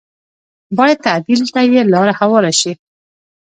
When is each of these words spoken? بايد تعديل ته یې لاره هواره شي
بايد 0.77 0.97
تعديل 1.05 1.39
ته 1.53 1.59
یې 1.73 1.81
لاره 1.93 2.13
هواره 2.19 2.51
شي 2.59 2.71